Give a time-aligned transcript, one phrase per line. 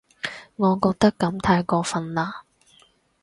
[0.55, 2.41] 我覺得噉太過份喇